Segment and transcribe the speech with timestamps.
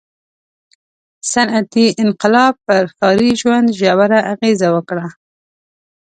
[1.31, 5.07] •صنعتي انقلاب پر ښاري ژوند ژوره اغېزه وکړه.